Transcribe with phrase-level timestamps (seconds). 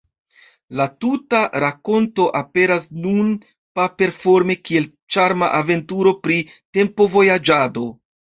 [0.77, 3.27] La tuta rakonto aperas nun
[3.81, 6.41] paper-forme kiel ĉarma aventuro pri
[6.79, 7.87] tempo-vojaĝado.